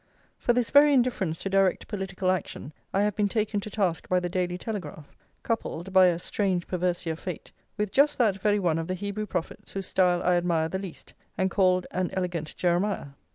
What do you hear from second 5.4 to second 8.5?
coupled, by a strange perversity of fate, with just that